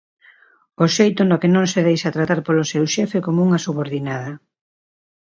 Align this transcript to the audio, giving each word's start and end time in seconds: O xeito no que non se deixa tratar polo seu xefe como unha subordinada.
O 0.83 0.85
xeito 0.95 1.21
no 1.25 1.39
que 1.41 1.49
non 1.55 1.65
se 1.73 1.81
deixa 1.87 2.15
tratar 2.15 2.39
polo 2.47 2.69
seu 2.71 2.83
xefe 2.95 3.17
como 3.25 3.43
unha 3.47 3.63
subordinada. 3.65 4.31